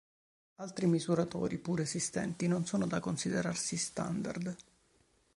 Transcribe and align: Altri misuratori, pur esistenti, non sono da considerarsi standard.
Altri 0.63 0.87
misuratori, 0.87 1.59
pur 1.59 1.79
esistenti, 1.79 2.47
non 2.47 2.65
sono 2.65 2.87
da 2.87 2.99
considerarsi 2.99 3.77
standard. 3.77 4.55